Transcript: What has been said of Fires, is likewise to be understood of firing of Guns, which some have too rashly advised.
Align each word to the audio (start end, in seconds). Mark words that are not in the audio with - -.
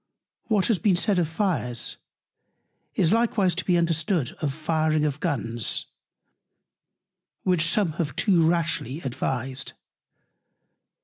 What 0.47 0.65
has 0.65 0.79
been 0.79 0.95
said 0.95 1.19
of 1.19 1.27
Fires, 1.27 1.97
is 2.95 3.13
likewise 3.13 3.53
to 3.53 3.63
be 3.63 3.77
understood 3.77 4.31
of 4.41 4.51
firing 4.51 5.05
of 5.05 5.19
Guns, 5.19 5.85
which 7.43 7.67
some 7.67 7.91
have 8.01 8.15
too 8.15 8.43
rashly 8.49 9.01
advised. 9.01 9.73